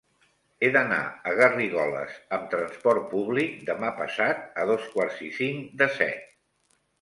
He 0.61 0.69
d'anar 0.75 1.01
a 1.31 1.33
Garrigoles 1.39 2.15
amb 2.37 2.47
trasport 2.53 3.05
públic 3.11 3.59
demà 3.69 3.93
passat 4.01 4.43
a 4.63 4.67
dos 4.71 4.89
quarts 4.97 5.21
i 5.29 5.31
cinc 5.39 5.71
de 5.85 5.91
set. 6.01 6.27